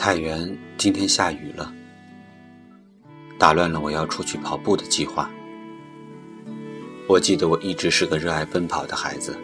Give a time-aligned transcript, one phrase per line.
[0.00, 1.70] 太原今天下雨了，
[3.38, 5.30] 打乱了我要出去跑步的计划。
[7.06, 9.38] 我记得我一直是个热爱奔跑的孩子。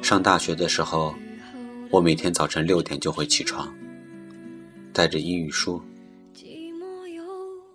[0.00, 1.12] 上大学的时候，
[1.90, 3.68] 我每天早晨六点就会起床，
[4.92, 5.82] 带着英语书，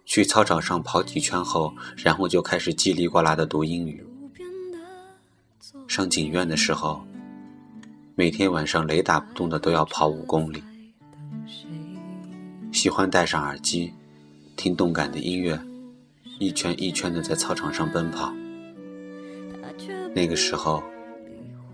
[0.05, 4.01] 去操场上跑几圈后，然后就开始叽里呱啦的读英语。
[5.85, 7.03] 上警院的时候，
[8.15, 10.63] 每天晚上雷打不动的都要跑五公里。
[12.79, 13.93] 喜欢戴上耳机，
[14.55, 15.59] 听动感的音乐，
[16.39, 18.33] 一圈一圈的在操场上奔跑。
[20.15, 20.81] 那个时候，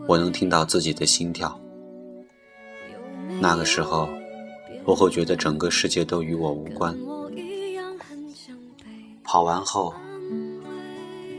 [0.07, 1.61] 我能听到自己的心跳。
[3.39, 4.09] 那个时候，
[4.83, 6.97] 我会觉得整个世界都与我无关。
[9.23, 9.93] 跑完后，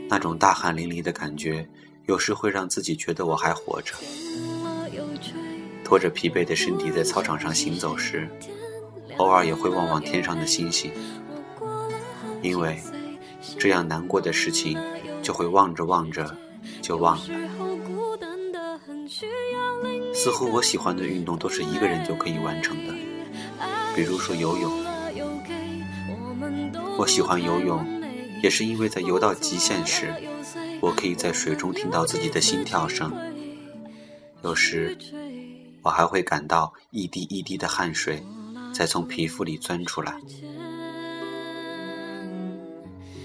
[0.07, 1.67] 那种大汗淋漓的感觉，
[2.05, 3.95] 有时会让自己觉得我还活着。
[5.83, 8.29] 拖着疲惫的身体在操场上行走时。
[9.17, 10.91] 偶尔也会望望天上的星星，
[12.41, 12.79] 因为
[13.57, 14.77] 这样难过的事情
[15.21, 16.35] 就会望着望着
[16.81, 17.23] 就忘了。
[20.13, 22.93] 似乎我喜欢的运动都是一个人就可以完成的，
[23.95, 24.71] 比如说游泳。
[26.97, 27.85] 我喜欢游泳，
[28.41, 30.13] 也是因为在游到极限时，
[30.81, 33.11] 我可以在水中听到自己的心跳声。
[34.43, 34.97] 有时，
[35.83, 38.23] 我还会感到一滴一滴的汗水。
[38.77, 40.13] 再从皮肤里钻出来。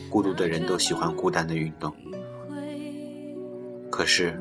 [0.09, 1.95] 孤独的人都喜欢孤单的运动，
[3.91, 4.41] 可是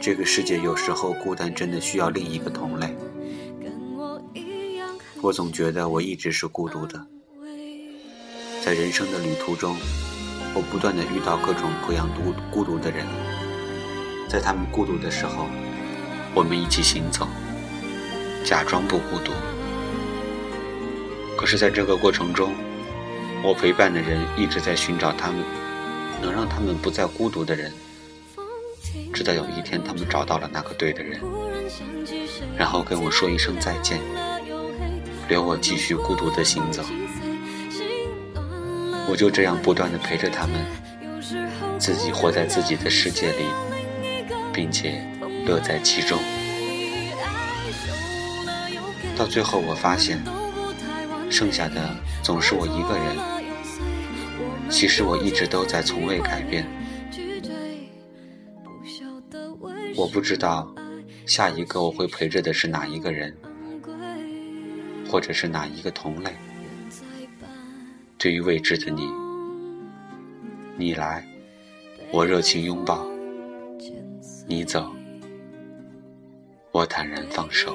[0.00, 2.92] 这个世界有时候孤单真的需要另一个同类。
[5.22, 7.06] 我总觉得我一直是孤独的，
[8.64, 9.76] 在人生的旅途中，
[10.56, 13.06] 我不断的遇到各种各样孤孤独的人，
[14.28, 15.46] 在他们孤独的时候，
[16.34, 17.28] 我们一起行走，
[18.44, 19.30] 假装不孤独。
[21.40, 22.52] 可是，在这个过程中，
[23.42, 25.42] 我陪伴的人一直在寻找他们
[26.20, 27.72] 能让他们不再孤独的人，
[29.14, 31.18] 直到有一天，他们找到了那个对的人，
[32.58, 33.98] 然后跟我说一声再见，
[35.30, 36.82] 留我继续孤独的行走。
[39.08, 40.66] 我就这样不断的陪着他们，
[41.78, 43.46] 自己活在自己的世界里，
[44.52, 45.02] 并且
[45.46, 46.18] 乐在其中。
[49.16, 50.22] 到最后，我发现。
[51.30, 51.88] 剩下的
[52.22, 53.16] 总是我一个人。
[54.68, 56.66] 其实我一直都在，从未改变。
[59.96, 60.72] 我不知道
[61.26, 63.36] 下一个我会陪着的是哪一个人，
[65.08, 66.30] 或者是哪一个同类。
[68.18, 69.08] 对于未知的你，
[70.76, 71.26] 你来，
[72.12, 73.06] 我热情拥抱；
[74.46, 74.92] 你走，
[76.70, 77.74] 我坦然放手。